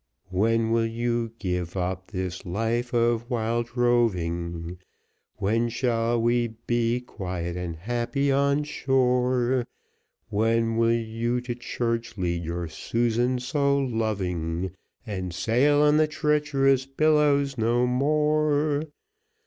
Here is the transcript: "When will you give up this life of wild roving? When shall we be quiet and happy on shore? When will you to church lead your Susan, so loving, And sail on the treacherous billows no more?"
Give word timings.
"When 0.31 0.71
will 0.71 0.87
you 0.87 1.33
give 1.37 1.77
up 1.77 2.07
this 2.09 2.43
life 2.43 2.91
of 2.91 3.29
wild 3.29 3.77
roving? 3.77 4.79
When 5.35 5.69
shall 5.69 6.19
we 6.19 6.55
be 6.65 7.01
quiet 7.01 7.55
and 7.55 7.75
happy 7.75 8.31
on 8.31 8.63
shore? 8.63 9.63
When 10.29 10.77
will 10.77 10.91
you 10.91 11.39
to 11.41 11.53
church 11.53 12.17
lead 12.17 12.43
your 12.43 12.67
Susan, 12.67 13.37
so 13.37 13.77
loving, 13.77 14.71
And 15.05 15.35
sail 15.35 15.81
on 15.83 15.97
the 15.97 16.07
treacherous 16.07 16.87
billows 16.87 17.59
no 17.59 17.85
more?" 17.85 18.85